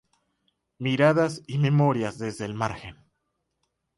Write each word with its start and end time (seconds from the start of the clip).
Miradas 0.79 1.43
y 1.45 1.59
memorias 1.59 2.17
desde 2.17 2.45
el 2.45 2.55
margen. 2.55 2.97